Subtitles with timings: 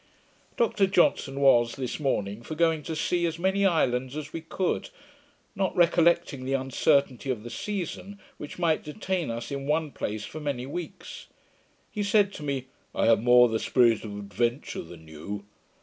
[0.57, 4.89] Dr Johnson was this morning for going to see as many islands as we could;
[5.55, 10.39] not recollecting the uncertainty of the season, which might detain us in one place for
[10.39, 11.27] many weeks.
[11.91, 15.45] He said to me, 'I have more the spirit of adventure than you.'